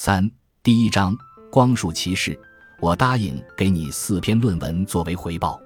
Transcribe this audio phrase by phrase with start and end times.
[0.00, 0.30] 三
[0.62, 1.12] 第一章
[1.50, 2.38] 光束骑士，
[2.78, 5.60] 我答应给你四篇论文作为回报。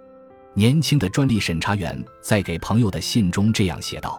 [0.55, 4.19] 年轻的专利审查员在给朋友的信中这样写道。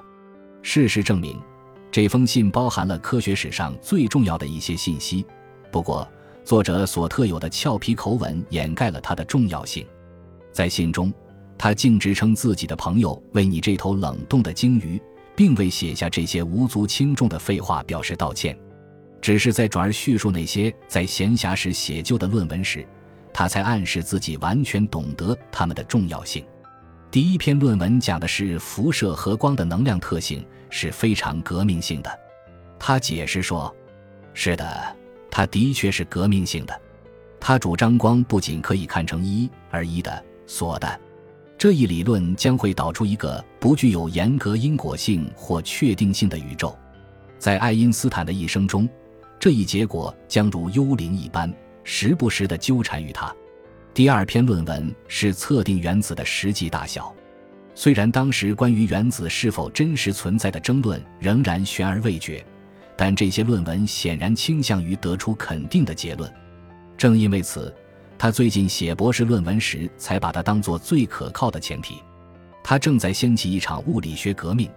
[0.62, 1.41] 事实证明，
[1.91, 5.26] 这封信包含了科学史上最重要的一些信息。
[5.71, 6.07] 不过，
[6.45, 9.84] 作者所特有的俏皮口吻掩盖了它的重要性。
[10.52, 11.11] 在信中，
[11.57, 15.02] 他径直称自己的朋友为你这头冷冻的鲸鱼，
[15.36, 18.55] 并未写下这些无足轻重的废话表示道歉。
[19.24, 22.86] 只是在转而叙述那些在闲暇时写就的论文时，
[23.34, 26.44] 他才暗示自己完全懂得它们的重要性。
[27.09, 32.20] 第一篇论文讲的是辐射和光的能量特性是非常革命性的。
[32.78, 33.73] 他解释说
[34.36, 34.94] ：“是的，
[35.31, 36.78] 它的确是革命性的。
[37.40, 41.00] 他主张光不仅可以看成一而一的缩的，
[41.58, 46.78] 这一理论将会导出一个不具有严格因果性或确定性的宇宙。
[47.40, 48.86] 在爱因斯坦的一生中。”
[49.43, 53.35] 这一结果将如幽灵一般，时不时地纠缠于他。
[53.93, 57.13] 第二篇论文是测定原子的实际大小。
[57.75, 62.41] 虽然当时关于原子是否真实存在的争论仍然悬而未决，
[62.95, 66.33] 但这些论文显然倾向于得出肯定的结论。
[66.97, 67.75] 正因为此，
[68.17, 71.95] 他最近写博士论文时才把它当作最可靠的前提。
[72.63, 74.72] 他正在掀起一场物理学革命。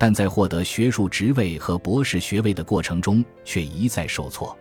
[0.00, 4.58] 但在获得学术职位和博士学位的过程中，却一再受挫。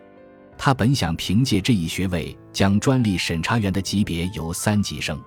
[0.58, 5.18] 他本想凭借这一学位将专利审查员的级别由三级升。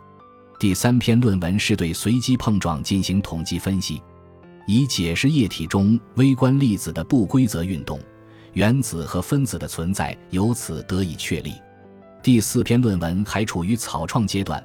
[0.61, 4.03] 第三篇论文是对随机碰撞进行统计分析，
[4.67, 7.99] 以解释液体中微观粒子的不规则运动，
[8.53, 11.55] 原子和分子的存在由此得以确立。
[12.23, 14.63] 第四篇论文还处于草创阶段，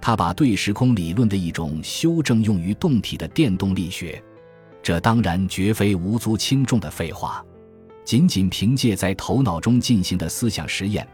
[0.00, 4.20] 他把对时空理论的一种修正用于动体的电动力学。
[4.82, 7.44] 这当然绝非无足轻重的废话。
[8.04, 11.06] 仅仅凭借在头脑中进行的思想实验，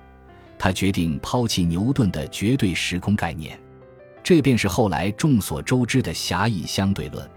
[0.57, 3.59] 他决定抛弃牛顿的绝对时空概念，
[4.23, 7.29] 这便是后来众所周知的狭义相对论。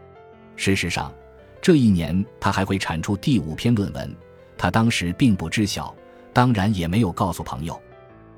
[0.55, 1.11] 事实上，
[1.59, 4.15] 这一年他还会产出第五篇论文，
[4.55, 5.95] 他当时并不知晓，
[6.33, 7.81] 当然也没有告诉朋友。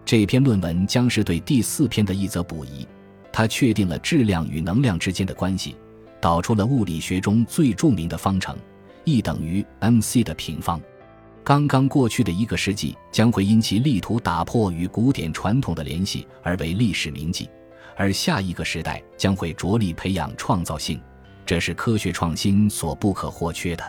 [0.06, 2.88] 这篇论文将是对第四篇的一则补遗，
[3.32, 5.76] 他确定了质量与能量之间的关系。
[6.22, 8.56] 导出了物理学中最著名的方程
[9.06, 10.80] ，E 等于 mc 的平方。
[11.44, 17.50] 刚刚过去的一个世纪将会因其力图打破与古典传统的联系而为历史铭记，
[17.96, 21.02] 而下一个时代将会着力培养创造性，
[21.46, 23.84] 这是科学创新所不可或缺的。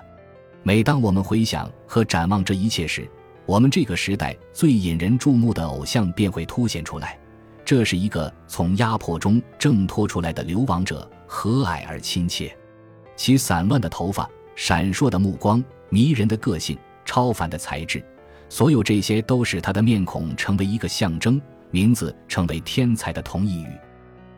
[0.62, 3.06] 每当我们回想和展望这一切时，
[3.44, 7.18] 我们这个时代最引人注目的偶像便会凸显出来。
[7.64, 11.08] 这是一个从压迫中挣脱出来的流亡者。
[11.32, 12.52] 和蔼而亲切，
[13.14, 18.04] 其散乱的头发、闪烁的目光、迷人的个性、超凡的才智，
[18.48, 21.40] 所有这些都使他的面孔成为一个象征，
[21.70, 23.70] 名字成为天才的同义语。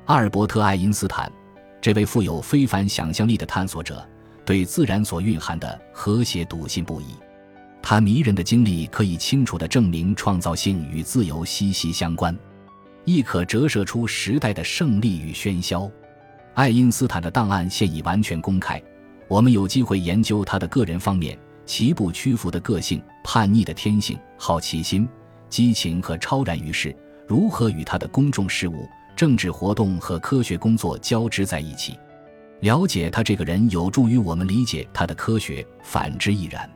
[0.05, 1.33] 阿尔伯特·爱因斯坦，
[1.81, 4.07] 这位富有非凡想象力的探索者，
[4.45, 7.07] 对自然所蕴含的和谐笃信不疑。
[7.81, 12.39] 他迷人的经历可以清楚地证明，创造性与自由息息相关，
[13.07, 15.91] 亦可折射出时代的胜利与喧嚣。
[16.55, 18.83] 爱因斯坦的档案现已完全公开，
[19.27, 25.09] 我们有机会研究他的个人方面：其不屈服的个性、叛逆的天性、好奇心、
[25.49, 26.95] 激情和超然于世，
[27.27, 28.87] 如何与他的公众事务、
[29.17, 31.99] 政治活动和科学工作交织在一起。
[32.61, 36.69] 了解他这个人，有助于我们理解他的科学，反之亦然。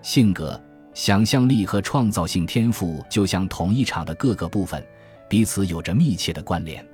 [0.00, 0.58] 性格、
[0.94, 4.80] 想象力和创造性天赋就像同一场的各个部分，
[5.28, 6.86] 彼此有着密切的关联。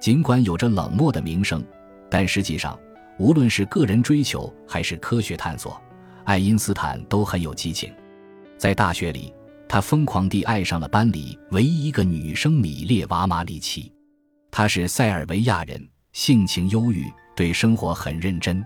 [0.00, 1.64] 尽管有着冷漠的名声，
[2.10, 2.78] 但实际上，
[3.18, 5.80] 无论是个人追求还是科学探索，
[6.24, 7.92] 爱因斯坦都很有激情。
[8.56, 9.32] 在大学里，
[9.68, 13.92] 他疯狂地爱上了班里唯一一个女生米列娃·马里奇。
[14.50, 17.04] 她是塞尔维亚人，性情忧郁，
[17.36, 18.64] 对生活很认真。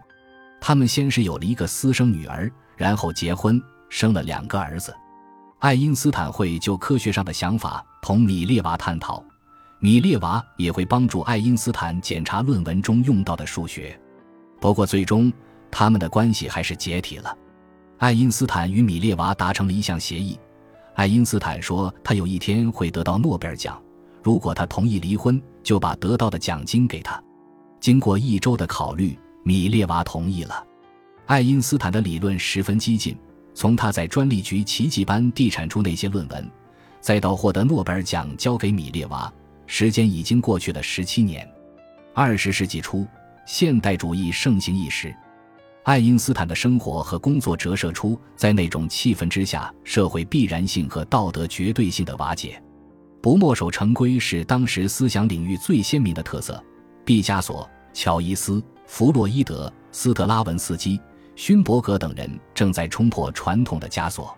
[0.60, 4.94] 他们先是有了一个私生女儿，然后结婚，生了两个儿子。
[5.59, 9.23] 爱因斯坦会就科学上的想法同米列娃探讨。
[9.84, 13.99] 米列娃也会帮助爱因斯坦检查论文中用到的数学，
[14.61, 15.32] 不过最终
[15.73, 17.37] 他们的关系还是解体了。
[17.99, 20.38] 爱因斯坦与米列娃达成了一项协议，
[20.94, 23.82] 爱因斯坦说他有一天会得到诺贝尔奖，
[24.23, 27.20] 如果他同意离婚，就把得到的奖金给他。
[27.81, 30.64] 经过一周的考虑，米列娃同意了。
[31.26, 33.19] 爱因斯坦的理论十分激进，
[33.52, 36.49] 从他在专利局奇迹般地产出那些论文，
[37.00, 39.32] 再到获得诺贝尔奖交给米列娃。
[39.67, 41.49] 时间已经过去了十七年，
[42.14, 43.06] 二十世纪初，
[43.47, 45.14] 现代主义盛行一时。
[45.85, 52.62] 爱因斯坦的生活和工作折射出，在那种气氛之下，社会必然性和道德绝对性的瓦解。
[53.20, 56.62] 不墨守成规是当时思想领域最鲜明的特色。
[57.05, 61.00] 毕加索、乔伊斯、弗洛伊德、斯特拉文斯基、
[61.35, 64.37] 勋伯格等人正在冲破传统的枷锁。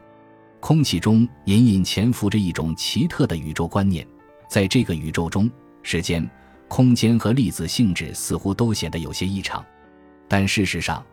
[0.60, 4.06] 空气中隐隐潜伏着一种奇特的宇宙观念，
[4.54, 5.50] 在这个宇宙中，
[5.82, 6.24] 时间、
[6.68, 9.66] 空间和粒子性质似乎都显得有些异常。
[10.28, 11.04] 但事实上，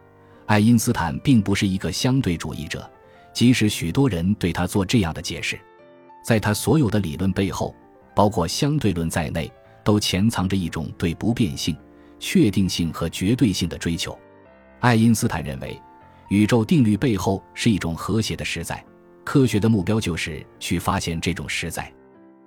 [0.45, 2.87] 爱因斯坦并不是一个相对主义者，
[3.33, 5.59] 即使许多人对他做这样的解释。
[6.23, 7.73] 在他所有的理论背后，
[8.13, 9.51] 包括相对论在内，
[9.83, 11.75] 都潜藏着一种对不变性、
[12.19, 14.15] 确定性和绝对性的追求。
[14.81, 15.81] 爱因斯坦认为，
[16.29, 18.85] 宇宙定律背后是一种和谐的实在。
[19.23, 21.91] 科学的目标就是去发现这种实在。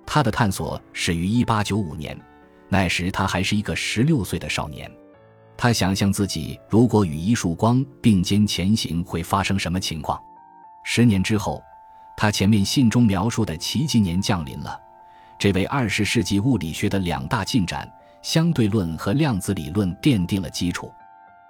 [0.05, 2.19] 他的探索始于1895年，
[2.69, 4.89] 那时他还是一个16岁的少年。
[5.57, 10.21] 他想象自己如果与一束光并肩前行会发生什么情况。
[10.83, 11.63] 十年之后，
[12.17, 14.79] 他前面信中描述的奇迹年降临了，
[15.39, 17.89] 这为二十世纪物理学的两大进展——
[18.21, 20.91] 相对论和量子理论奠定了基础。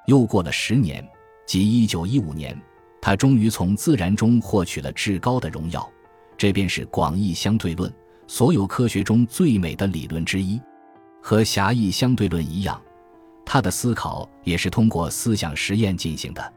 [0.06, 1.06] 又过了十年，
[1.46, 2.62] 即1915年。
[3.02, 5.88] 他终于从自然中获取了至高的荣耀，
[6.36, 7.94] 这便是广义相对论，
[8.28, 10.60] 所有科学中最美的理论之一。
[11.22, 12.80] 和狭义相对论一样，
[13.44, 16.54] 他的思考也是通过思想实验进行的。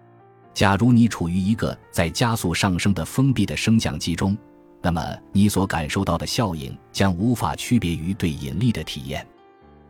[0.52, 4.36] 假如你处于一个在加速上升的封闭的升降机中，
[4.82, 5.00] 那么
[5.32, 9.26] 你所感受到的效应将无法区别于对引力的体验。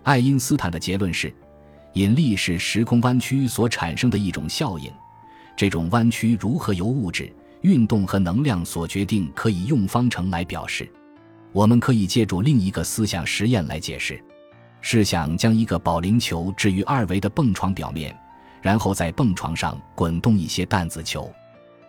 [0.04, 1.34] 爱因斯坦的结论是，
[1.94, 4.90] 引力是时空弯曲所产生的一种效应。
[5.56, 10.88] 这种弯曲如何由物质运动和能量所决定，可以用方程来表示。
[11.52, 14.22] 我们可以借助另一个思想实验来解释：
[14.80, 18.16] 试想将一个保龄球置于二维的蹦床表面，
[18.60, 21.32] 然后在蹦床上滚动一些弹子球，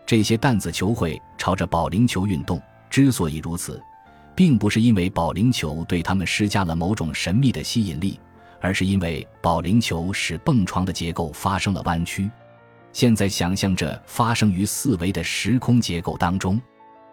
[0.05, 2.61] 这些弹子球会朝着保龄球运动。
[2.89, 3.79] 之所以如此，
[4.33, 8.19] 并不是因为保龄球对它们施加了某种神秘的吸引力，
[8.59, 12.31] 而是因为保龄球使蹦床的结构发生了弯曲。
[12.91, 16.59] 现在想象着发生于四维的时空结构当中，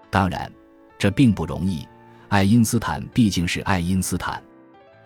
[0.09, 0.51] 当然，
[0.97, 1.87] 这并不容易。
[2.29, 4.43] 爱因斯坦毕竟是爱因斯坦。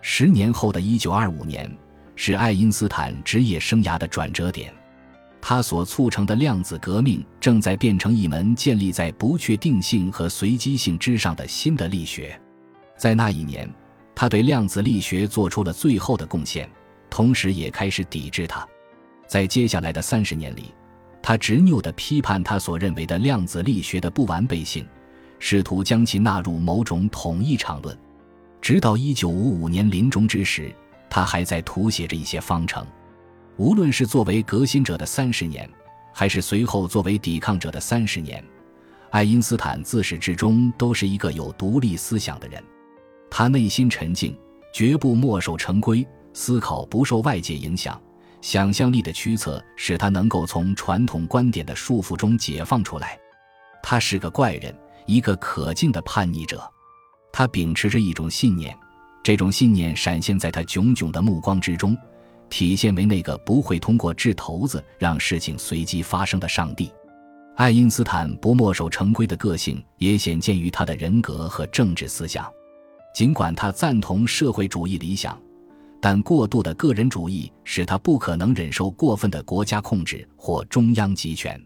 [0.01, 1.71] 十年后的一九二五年
[2.15, 4.73] 是爱因斯坦职业生涯的转折点，
[5.39, 12.39] 他所促成的量子革命正在变成一门建立在不确定性和随机性之上的新的力学。
[12.97, 13.69] 在那一年，
[14.15, 16.69] 他对量子力学做出了最后的贡献，
[17.09, 18.67] 同时也开始抵制它。
[19.27, 20.73] 在接下来的三十年里，
[21.21, 24.85] 他执拗地批判他所认为的量子力学的不完备性，
[25.41, 27.97] 试图将其纳入某种统一场论。
[28.61, 30.73] 直到一九五五年临终之时，
[31.09, 32.85] 他还在涂写着一些方程。
[33.57, 35.67] 无论是作为革新者的三十年，
[36.13, 38.41] 还是随后作为抵抗者的三十年，
[39.09, 42.63] 爱因斯坦自始至终都是一个有独立思想的人。
[43.29, 44.37] 他内心沉静，
[44.71, 47.99] 绝不墨守成规，思考不受外界影响。
[48.41, 53.17] 想象力的驱策使他能够从传统观点的束缚中解放出来。
[53.83, 54.75] 他是个怪人，
[55.11, 56.63] 一个可敬的叛逆者。
[57.33, 58.77] 他秉持着一种信念，
[59.21, 61.97] 这种信念闪现在他炯炯的目光之中，
[62.49, 66.89] 体现为那个不会通过掷骰子让事情随机发生的上帝。
[67.57, 72.49] 爱因斯坦不墨守成规的个性也显见于他的人格和政治思想。
[73.13, 75.37] 尽管他赞同社会主义理想。
[76.03, 81.61] 但过度的个人主义使他不可能忍受过分的国家控制或中央集权，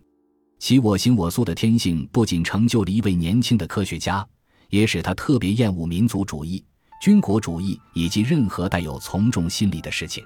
[0.57, 4.25] 其我行我素的天性不仅成就了一位年轻的科学家，
[4.69, 6.63] 也使他特别厌恶民族主义、
[7.01, 10.25] 军国主义以及任何带有从众心理的事情。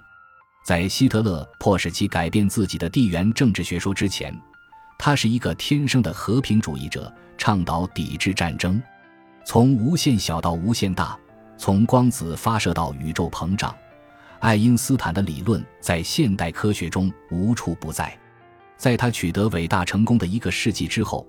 [0.64, 4.38] 在希特勒迫使其改变自己的地缘政治学说之前，
[5.00, 8.80] 他是一个天生的和平主义者，倡导抵制战争，
[9.44, 11.18] 从无限小到无限大，
[11.58, 13.76] 从光子发射到宇宙膨胀。
[14.40, 18.19] 爱因斯坦的理论在现代科学中无处不在。
[18.80, 21.28] 在他取得伟大成功的一个世纪之后，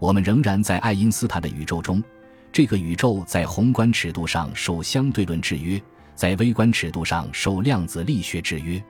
[0.00, 2.02] 我们仍然在爱因斯坦的宇宙中。
[2.50, 5.80] 这个宇宙在宏观尺度上受相对论制约，
[6.16, 8.82] 在微观尺度上受量子力学制约。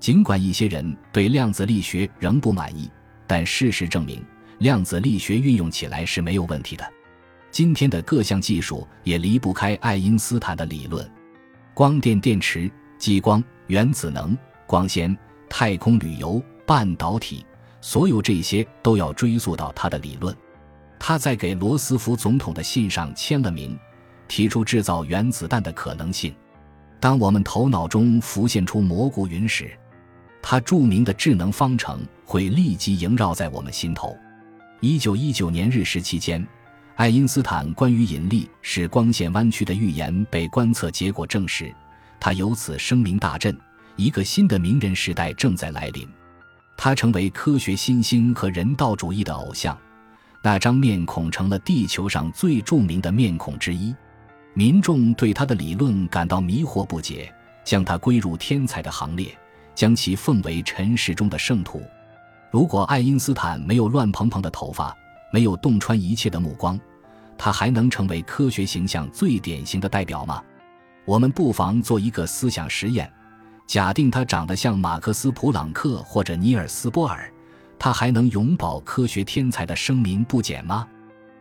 [0.00, 2.90] 尽管一些人对量子力学仍不满意，
[3.24, 4.20] 但事实证明，
[4.58, 6.84] 量子力学运用起来是没有问题的。
[7.52, 11.08] 今天的各项技术也离不开爱因斯坦的理论。
[11.72, 12.68] 光电电池。
[12.96, 15.14] 激光、原子能、光纤、
[15.50, 17.44] 太空旅游、半导体，
[17.80, 20.34] 所有这些都要追溯到他的理论。
[20.98, 23.78] 他在给罗斯福总统的信上签了名，
[24.26, 26.34] 提出制造原子弹的可能性。
[26.98, 29.70] 当我们头脑中浮现出蘑菇云时，
[30.40, 34.16] 他著名的智能方程会立即萦绕在我们心头。
[34.80, 36.46] 一九一九年日食期间，
[36.94, 41.70] 爱因斯坦关于引力使光线弯曲的预言被观测结果证实，
[42.18, 43.54] 他由此声名大振，
[43.96, 46.08] 一个新的名人时代正在来临。
[46.76, 49.76] 他成为科学新星和人道主义的偶像，
[50.42, 53.94] 那张面孔成了地球上最著名的面孔之一。
[54.52, 57.32] 民众对他的理论感到迷惑不解，
[57.64, 59.36] 将他归入天才的行列，
[59.74, 61.82] 将其奉为尘世中的圣徒。
[62.50, 64.96] 如果爱因斯坦没有乱蓬蓬的头发，
[65.32, 66.78] 没有洞穿一切的目光，
[67.36, 70.40] 他还能成为科学形象最典型的代表吗？
[71.04, 73.12] 我们不妨做一个思想实验：
[73.66, 77.32] 假定他长得像马克思·普朗克或者尼尔斯·波尔，
[77.78, 80.86] 他还能永保科学天才的声名不减吗？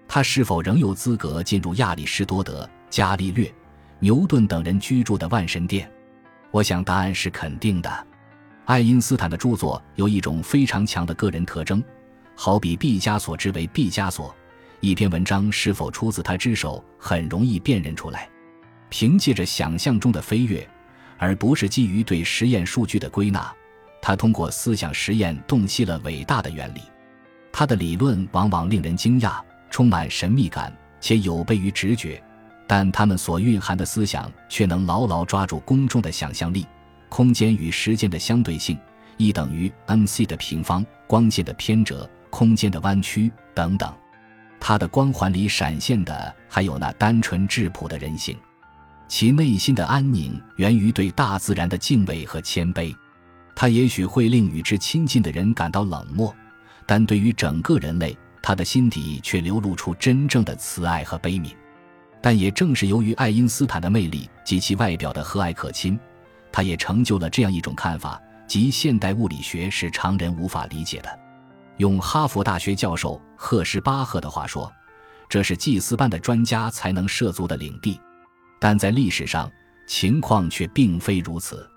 [0.07, 2.69] 他是否仍有资格进入亚里士多德？
[2.89, 3.51] 伽利略、
[3.97, 5.91] 牛顿等人居住的万神殿，
[6.51, 8.07] 我想答案是肯定的。
[8.65, 11.83] 爱因斯坦的著作有一种非常强的个人特征，
[12.35, 14.33] 好比毕加索之为毕加索，
[14.79, 18.29] 一篇文章是否出自他之手很容易辨认出来。
[18.89, 20.69] 凭借着想象中的飞跃，
[21.17, 23.53] 而不是基于对实验数据的归纳，
[24.01, 26.81] 他通过思想实验洞悉了伟大的原理。
[27.51, 29.39] 他的理论往往令人惊讶，
[29.69, 32.21] 充满神秘感，且有悖于直觉。
[32.65, 36.65] 但他们所蕴含的思想却能牢牢抓住公众的想象力。
[37.09, 38.79] 空间与时间的相对性
[39.17, 43.93] ，E 等于 mc 的平方，光线的偏折，空间的弯曲等等。
[44.59, 48.35] 他的光环里闪现的还有那单纯质朴的人性，
[49.07, 52.95] 其内心的安宁源于对大自然的敬畏和谦卑。
[53.55, 56.33] 他也许会令与之亲近的人感到冷漠，
[56.85, 61.53] 但对于整个人类，他的心底却流露出真正的慈爱和悲悯。
[62.19, 65.99] 但也正是由于爱因斯坦的魅力及其外表的和蔼可亲，
[66.51, 71.19] 他也成就了这样一种看法：即现代物理学是常人无法理解的。
[71.77, 74.71] 用哈佛大学教授赫什巴赫的话说，
[75.27, 77.99] 这是祭司般的专家才能涉足的领地。
[78.63, 79.51] 但在历史上，
[79.85, 81.69] 情况却并非如此。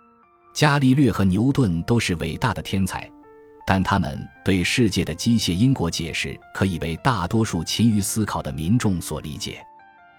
[0.54, 3.10] 伽利略和牛顿都是伟大的天才，
[3.66, 9.58] 但他们对世界的机械因果解释可以被大多数勤于思考的民众所理解。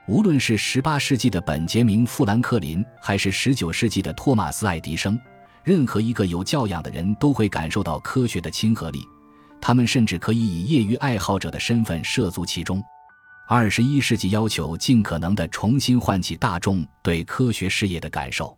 [0.10, 5.18] 无论是18世纪的本杰明·富兰克林，还是19世纪的托马斯·爱迪生，
[5.64, 9.00] 任何一个有教养的人都会感受到科学的亲和力。
[9.62, 12.84] 他们甚至可以以业余爱好者的身份涉足其中。
[13.48, 18.58] 21世纪要求尽可能地重新唤起大众对科学事业的感受，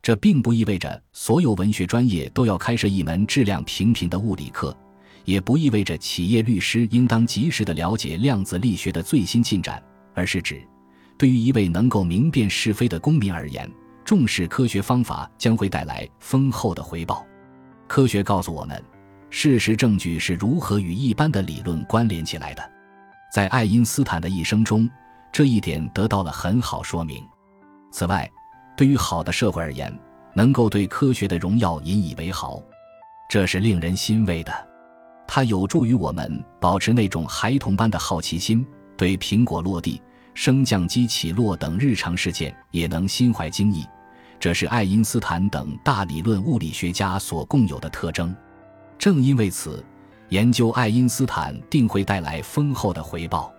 [0.00, 4.74] 这并不意味着所有文学专业都要开设一门质量平平的物理课，
[5.26, 9.82] 也不意味着企业律师应当及时地了解量子力学的最新进展，
[10.14, 10.66] 而是指。
[11.18, 13.70] 对于一位能够明辨是非的公民而言，
[14.02, 17.26] 重视科学方法将会带来丰厚的回报。
[17.86, 18.82] 科学告诉我们，
[19.28, 22.71] 事实证据是如何与一般的理论关联起来的。
[23.32, 24.86] 在爱因斯坦的一生中，
[25.32, 27.26] 这一点得到了很好说明。
[27.90, 28.30] 此外，
[28.76, 29.90] 对于好的社会而言，
[30.34, 32.62] 能够对科学的荣耀引以为豪，
[33.30, 34.52] 这是令人欣慰的。
[35.26, 38.66] 它有助于我们保持那种孩童般的好奇心，
[38.98, 40.02] 对苹果落地。
[40.34, 43.86] 升降机起落等日常事件也能心怀惊异，
[44.38, 48.34] 这是爱因斯坦等大理论物理学家所共有的特征。
[48.98, 49.82] 正因为此，
[50.32, 53.52] 研究爱因斯坦定会带来丰厚的回报。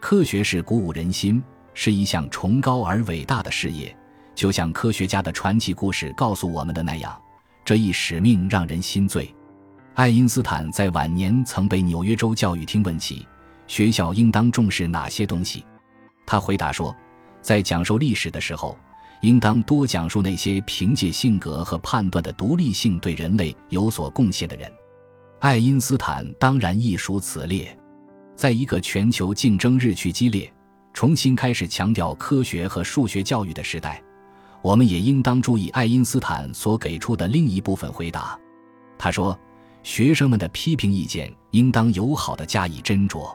[0.00, 1.40] 科学是鼓舞人心，
[1.74, 3.96] 是一项崇高而伟大的事业。
[4.34, 7.16] 就像科学家的传奇故事告诉我们的那样，
[7.64, 9.32] 这一使命让人心醉。
[9.94, 13.24] 爱因斯坦在晚年曾被纽约州教育厅问起，
[13.68, 15.64] 学校应当重视哪些东西。
[16.26, 16.92] 他回答说，
[17.40, 18.76] 在讲授历史的时候，
[19.20, 24.68] 应当多讲述那些凭借性格和判断的独立性对人类有所贡献的人。
[25.40, 27.76] 爱因斯坦当然亦属此列。
[28.34, 30.52] 在一个全球竞争日趋激烈、
[30.92, 34.02] 重新开始强调科学和数学教育的时代，
[34.62, 38.38] 我们也应当注意爱因斯坦所给出的另一部分回答。
[38.98, 39.38] 他说
[39.84, 43.32] ：“学生们的批评意见应当友好的加以斟酌。”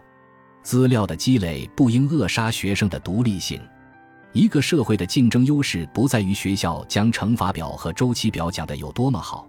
[0.61, 3.61] 资料的积累不应扼杀学生的独立性。
[4.33, 9.45] 一个社会的竞争优势不在于学校将乘法表和周期表讲得有多么好，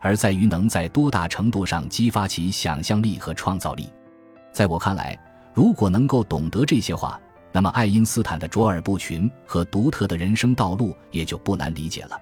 [0.00, 3.90] 而在于能在多大程度上激发其想象力和创造力。
[4.52, 5.18] 在我看来，
[5.54, 7.20] 如果能够懂得这些话，
[7.52, 12.20] 那么爱因斯坦的卓尔不群和独特的人生道路也就不难理解了。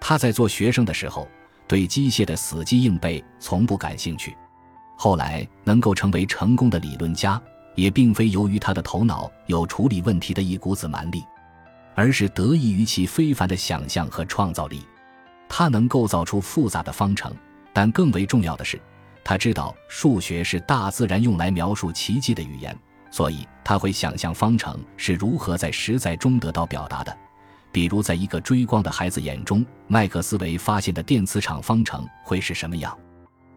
[0.00, 1.26] 他在做学生的时候，
[1.66, 4.36] 对机械的死记硬背从不感兴趣，
[4.96, 7.40] 后来能够成为成功的理论家。
[7.74, 11.22] 也并非由于他的头脑有处理问题的一股子蛮力，
[11.94, 14.80] 而是得益于其非凡的想象和创造力。
[15.48, 17.34] 他能构造出复杂的方程，
[17.72, 18.80] 但更为重要的是，
[19.24, 22.76] 他知道数学是大自然用来描述奇迹的语言，
[23.10, 27.16] 所以他会想象方程是如何在实在中得到表达的。
[27.72, 32.96] 比如，在一个追光的孩子眼中，麦克斯韦发现的电磁场方程会是什么样？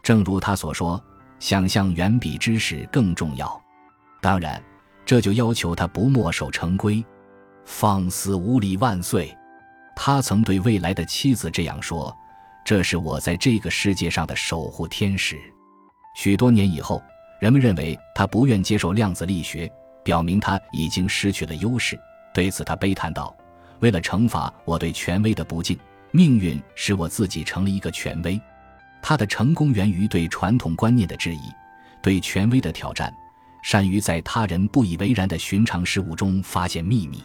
[0.03, 1.01] 正如他所说，
[1.39, 3.62] 想象远比知识更重要。
[4.19, 4.62] 当然，
[5.05, 7.03] 这就要求他不墨守成规。
[7.63, 9.34] 放肆无礼万岁！
[10.01, 12.15] 他曾对未来的妻子这样说
[12.63, 15.38] ：“这是我在这个世界上的守护天使。”
[16.15, 17.03] 许多年以后，
[17.41, 19.70] 人们认为他不愿接受量子力学，
[20.01, 22.00] 表明他已经失去了优势。
[22.34, 23.36] 对此，他悲叹道。
[23.82, 25.77] 为了惩罚我对权威的不敬，
[26.12, 28.39] 命运使我自己成了一个权威。
[29.01, 31.51] 他的成功源于对传统观念的质疑，
[32.01, 33.13] 对权威的挑战，
[33.62, 37.22] 善于在他人不以为然的寻常事物中发现秘密。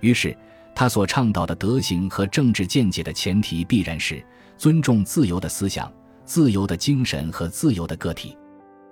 [0.00, 0.36] 于是，
[0.80, 4.24] 他所倡导的德行和政治见解的前提必然是
[4.56, 5.92] 尊重自由的思想、
[6.24, 8.34] 自由的精神和自由的个体。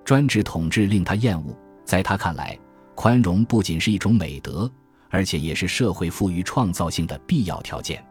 [0.04, 2.54] 专制统治令他厌恶，在他看来，
[2.94, 4.70] 宽容不仅是一种美德。
[5.08, 8.04] 而且也是社会赋予创造性的必要条件，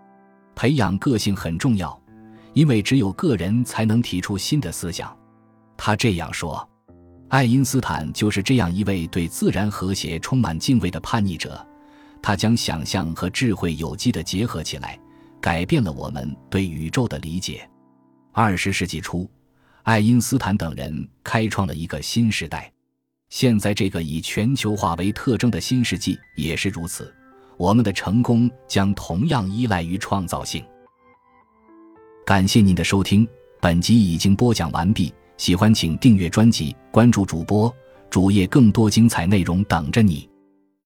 [0.56, 2.02] 培养个性很重要，
[2.54, 5.16] 因为只有个人才能提出新的思想。
[5.78, 6.68] 他这样说。
[7.30, 11.64] 爱因斯坦就是这样一位对自然和谐充满敬畏的叛逆者，
[12.22, 15.00] 他将想象和智慧有机的结合起来，
[15.40, 17.68] 改变了我们对宇宙的理解。
[18.32, 19.30] 二十世纪初，
[19.84, 22.72] 爱因斯坦等人开创了一个新时代。
[23.30, 27.14] 现在这个以全球化为特征的新世纪也是如此，
[27.58, 30.64] 我们的成功将同样依赖于创造性。
[32.26, 33.28] 感谢您的收听，
[33.60, 35.14] 本集已经播讲完毕。
[35.38, 37.72] 喜欢请订阅专辑，关注主播
[38.10, 40.28] 主页，更多精彩内容等着你。